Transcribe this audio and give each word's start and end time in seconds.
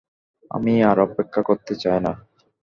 আমি 0.51 0.73
আর 0.89 0.97
অপেক্ষা 1.07 1.41
করতে 1.49 1.73
চাই 1.75 1.99
না। 2.05 2.11